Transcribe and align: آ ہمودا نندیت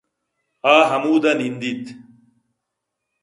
آ 0.73 0.75
ہمودا 0.91 1.31
نندیت 1.39 1.83